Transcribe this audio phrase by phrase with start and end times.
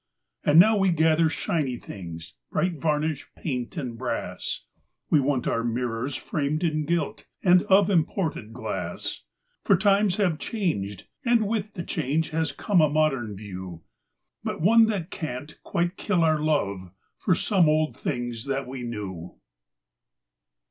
[0.43, 4.61] And now we gather shiny things—bright varnish, paint and brass.
[5.11, 9.21] We want our mirrors framed in gilt and of imported glass.
[9.63, 13.83] For times have changed, and with the change has come a modem view.
[14.43, 16.89] But one that can't quite kill our love
[17.19, 19.35] for some old things that we knew.